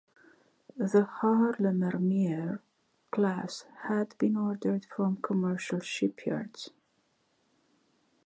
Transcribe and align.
The 0.77 1.03
"Haarlemmermeer" 1.21 2.57
class 3.11 3.67
had 3.83 4.17
been 4.17 4.35
ordered 4.35 4.85
from 4.85 5.17
commercial 5.17 5.79
shipyards. 5.79 6.71